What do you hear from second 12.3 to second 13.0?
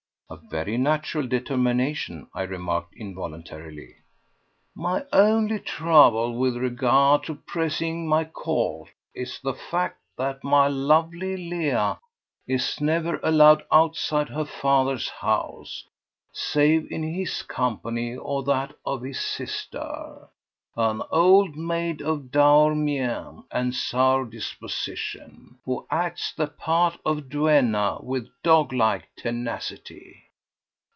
is